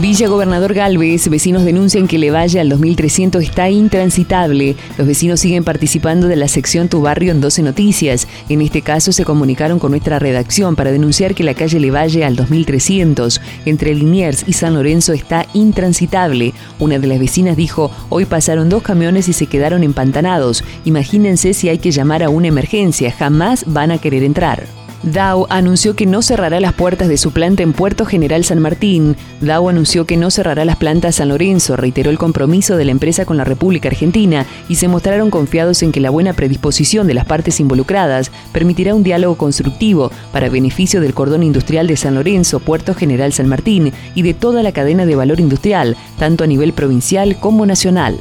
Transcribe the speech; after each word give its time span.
Villa 0.00 0.28
Gobernador 0.28 0.72
Galvez, 0.72 1.28
vecinos 1.28 1.62
denuncian 1.62 2.08
que 2.08 2.16
Le 2.16 2.30
Valle 2.30 2.58
al 2.58 2.70
2300 2.70 3.42
está 3.42 3.68
intransitable. 3.68 4.74
Los 4.96 5.06
vecinos 5.06 5.40
siguen 5.40 5.62
participando 5.62 6.26
de 6.26 6.36
la 6.36 6.48
sección 6.48 6.88
Tu 6.88 7.02
Barrio 7.02 7.32
en 7.32 7.42
12 7.42 7.62
Noticias. 7.62 8.26
En 8.48 8.62
este 8.62 8.80
caso 8.80 9.12
se 9.12 9.26
comunicaron 9.26 9.78
con 9.78 9.90
nuestra 9.90 10.18
redacción 10.18 10.74
para 10.74 10.90
denunciar 10.90 11.34
que 11.34 11.44
la 11.44 11.52
calle 11.52 11.78
Le 11.80 11.90
Valle 11.90 12.24
al 12.24 12.34
2300 12.34 13.42
entre 13.66 13.94
Liniers 13.94 14.44
y 14.46 14.54
San 14.54 14.72
Lorenzo 14.72 15.12
está 15.12 15.44
intransitable. 15.52 16.54
Una 16.78 16.98
de 16.98 17.06
las 17.06 17.18
vecinas 17.18 17.58
dijo, 17.58 17.90
hoy 18.08 18.24
pasaron 18.24 18.70
dos 18.70 18.82
camiones 18.82 19.28
y 19.28 19.34
se 19.34 19.48
quedaron 19.48 19.82
empantanados. 19.82 20.64
Imagínense 20.86 21.52
si 21.52 21.68
hay 21.68 21.76
que 21.76 21.90
llamar 21.90 22.22
a 22.22 22.30
una 22.30 22.48
emergencia, 22.48 23.12
jamás 23.12 23.64
van 23.66 23.90
a 23.90 23.98
querer 23.98 24.22
entrar. 24.22 24.79
Dow 25.02 25.46
anunció 25.48 25.96
que 25.96 26.04
no 26.04 26.20
cerrará 26.20 26.60
las 26.60 26.74
puertas 26.74 27.08
de 27.08 27.16
su 27.16 27.32
planta 27.32 27.62
en 27.62 27.72
Puerto 27.72 28.04
General 28.04 28.44
San 28.44 28.58
Martín. 28.58 29.16
Dow 29.40 29.70
anunció 29.70 30.04
que 30.04 30.18
no 30.18 30.30
cerrará 30.30 30.66
las 30.66 30.76
plantas 30.76 31.16
San 31.16 31.30
Lorenzo, 31.30 31.74
reiteró 31.76 32.10
el 32.10 32.18
compromiso 32.18 32.76
de 32.76 32.84
la 32.84 32.90
empresa 32.90 33.24
con 33.24 33.38
la 33.38 33.44
República 33.44 33.88
Argentina 33.88 34.44
y 34.68 34.74
se 34.74 34.88
mostraron 34.88 35.30
confiados 35.30 35.82
en 35.82 35.90
que 35.90 36.00
la 36.00 36.10
buena 36.10 36.34
predisposición 36.34 37.06
de 37.06 37.14
las 37.14 37.24
partes 37.24 37.60
involucradas 37.60 38.30
permitirá 38.52 38.94
un 38.94 39.02
diálogo 39.02 39.36
constructivo 39.36 40.10
para 40.32 40.50
beneficio 40.50 41.00
del 41.00 41.14
cordón 41.14 41.44
industrial 41.44 41.86
de 41.86 41.96
San 41.96 42.14
Lorenzo, 42.14 42.60
Puerto 42.60 42.94
General 42.94 43.32
San 43.32 43.48
Martín 43.48 43.94
y 44.14 44.20
de 44.20 44.34
toda 44.34 44.62
la 44.62 44.72
cadena 44.72 45.06
de 45.06 45.16
valor 45.16 45.40
industrial, 45.40 45.96
tanto 46.18 46.44
a 46.44 46.46
nivel 46.46 46.74
provincial 46.74 47.40
como 47.40 47.64
nacional. 47.64 48.18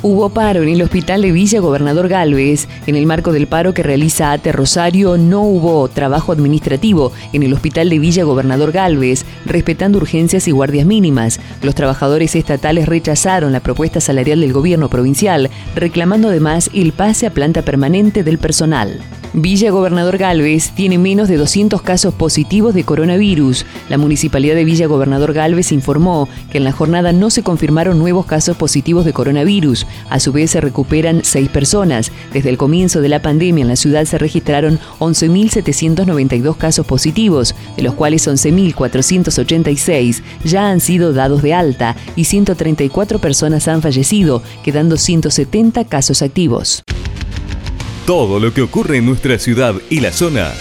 Hubo 0.00 0.28
paro 0.28 0.62
en 0.62 0.68
el 0.68 0.80
hospital 0.80 1.22
de 1.22 1.32
Villa 1.32 1.58
Gobernador 1.58 2.06
Galvez. 2.06 2.68
En 2.86 2.94
el 2.94 3.04
marco 3.04 3.32
del 3.32 3.48
paro 3.48 3.74
que 3.74 3.82
realiza 3.82 4.30
ATE 4.30 4.52
Rosario, 4.52 5.18
no 5.18 5.42
hubo 5.42 5.88
trabajo 5.88 6.30
administrativo 6.30 7.10
en 7.32 7.42
el 7.42 7.52
hospital 7.52 7.90
de 7.90 7.98
Villa 7.98 8.22
Gobernador 8.22 8.70
Galvez, 8.70 9.24
respetando 9.44 9.98
urgencias 9.98 10.46
y 10.46 10.52
guardias 10.52 10.86
mínimas. 10.86 11.40
Los 11.62 11.74
trabajadores 11.74 12.36
estatales 12.36 12.86
rechazaron 12.86 13.50
la 13.52 13.58
propuesta 13.58 14.00
salarial 14.00 14.40
del 14.40 14.52
gobierno 14.52 14.88
provincial, 14.88 15.50
reclamando 15.74 16.28
además 16.28 16.70
el 16.72 16.92
pase 16.92 17.26
a 17.26 17.30
planta 17.30 17.62
permanente 17.62 18.22
del 18.22 18.38
personal. 18.38 19.00
Villa 19.34 19.70
Gobernador 19.70 20.16
Galvez 20.16 20.70
tiene 20.70 20.96
menos 20.96 21.28
de 21.28 21.36
200 21.36 21.82
casos 21.82 22.14
positivos 22.14 22.72
de 22.72 22.84
coronavirus. 22.84 23.66
La 23.90 23.98
Municipalidad 23.98 24.54
de 24.54 24.64
Villa 24.64 24.86
Gobernador 24.86 25.34
Galvez 25.34 25.70
informó 25.70 26.28
que 26.50 26.58
en 26.58 26.64
la 26.64 26.72
jornada 26.72 27.12
no 27.12 27.28
se 27.28 27.42
confirmaron 27.42 27.98
nuevos 27.98 28.24
casos 28.24 28.56
positivos 28.56 29.04
de 29.04 29.12
coronavirus. 29.12 29.86
A 30.10 30.20
su 30.20 30.32
vez 30.32 30.50
se 30.50 30.60
recuperan 30.60 31.20
seis 31.24 31.48
personas. 31.48 32.12
Desde 32.32 32.50
el 32.50 32.58
comienzo 32.58 33.00
de 33.00 33.08
la 33.08 33.22
pandemia 33.22 33.62
en 33.62 33.68
la 33.68 33.76
ciudad 33.76 34.04
se 34.04 34.18
registraron 34.18 34.78
11.792 34.98 36.56
casos 36.56 36.86
positivos, 36.86 37.54
de 37.76 37.82
los 37.82 37.94
cuales 37.94 38.26
11.486 38.26 40.22
ya 40.44 40.70
han 40.70 40.80
sido 40.80 41.12
dados 41.12 41.42
de 41.42 41.54
alta 41.54 41.96
y 42.16 42.24
134 42.24 43.18
personas 43.18 43.68
han 43.68 43.82
fallecido, 43.82 44.42
quedando 44.62 44.96
170 44.96 45.84
casos 45.84 46.22
activos. 46.22 46.82
Todo 48.06 48.40
lo 48.40 48.54
que 48.54 48.62
ocurre 48.62 48.96
en 48.98 49.06
nuestra 49.06 49.38
ciudad 49.38 49.74
y 49.90 50.00
la 50.00 50.12
zona. 50.12 50.52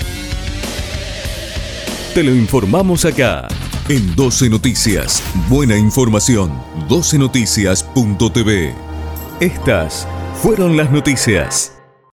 Te 2.13 2.23
lo 2.23 2.33
informamos 2.35 3.05
acá. 3.05 3.47
En 3.89 4.15
12 4.15 4.49
Noticias. 4.49 5.23
Buena 5.47 5.77
información. 5.77 6.51
12noticias.tv. 6.89 8.86
Estas 9.39 10.07
fueron 10.41 10.77
las 10.77 10.89
noticias. 10.89 11.76